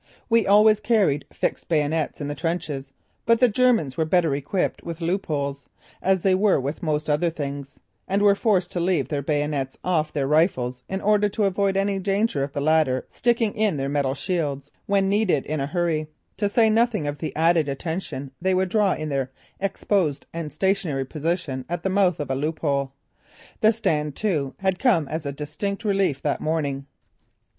We 0.31 0.47
always 0.47 0.79
carried 0.79 1.25
fixed 1.31 1.67
bayonets 1.69 2.19
in 2.19 2.27
the 2.27 2.33
trenches 2.33 2.91
but 3.27 3.39
the 3.39 3.47
Germans 3.47 3.97
were 3.97 4.03
better 4.03 4.33
equipped 4.33 4.81
with 4.83 4.99
loopholes, 4.99 5.67
as 6.01 6.23
they 6.23 6.33
were 6.33 6.59
with 6.59 6.81
most 6.81 7.07
other 7.07 7.29
things, 7.29 7.79
and 8.07 8.23
were 8.23 8.33
forced 8.33 8.71
to 8.71 8.79
leave 8.79 9.09
their 9.09 9.21
bayonets 9.21 9.77
off 9.83 10.11
their 10.11 10.25
rifles 10.25 10.81
in 10.89 11.01
order 11.01 11.29
to 11.29 11.43
avoid 11.43 11.77
any 11.77 11.99
danger 11.99 12.41
of 12.43 12.51
the 12.53 12.61
latter 12.61 13.05
sticking 13.11 13.53
in 13.53 13.77
their 13.77 13.89
metal 13.89 14.15
shields 14.15 14.71
when 14.87 15.07
needed 15.07 15.45
in 15.45 15.59
a 15.59 15.67
hurry, 15.67 16.07
to 16.37 16.49
say 16.49 16.67
nothing 16.67 17.05
of 17.05 17.19
the 17.19 17.35
added 17.35 17.69
attention 17.69 18.31
they 18.41 18.55
would 18.55 18.69
draw 18.69 18.93
in 18.93 19.09
their 19.09 19.29
exposed 19.59 20.25
and 20.33 20.51
stationary 20.51 21.05
position 21.05 21.63
at 21.69 21.83
the 21.83 21.89
mouth 21.91 22.19
of 22.19 22.31
a 22.31 22.35
loophole. 22.35 22.91
The 23.59 23.71
"Stand 23.71 24.15
to" 24.15 24.55
had 24.61 24.79
come 24.79 25.07
as 25.09 25.27
a 25.27 25.31
distinct 25.31 25.85
relief 25.85 26.23
that 26.23 26.41
morning. 26.41 26.87